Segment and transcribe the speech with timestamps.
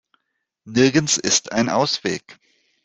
[0.65, 2.39] Nirgends ist ein Ausweg.